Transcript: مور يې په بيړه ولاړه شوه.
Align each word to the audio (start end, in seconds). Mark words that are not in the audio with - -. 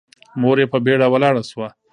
مور 0.41 0.57
يې 0.61 0.67
په 0.71 0.77
بيړه 0.85 1.07
ولاړه 1.09 1.43
شوه. 1.49 1.67